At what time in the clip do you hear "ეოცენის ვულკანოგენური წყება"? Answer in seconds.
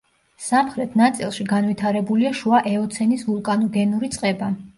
2.73-4.53